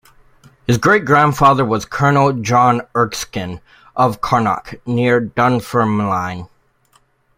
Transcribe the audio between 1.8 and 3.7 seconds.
Colonel John Erskine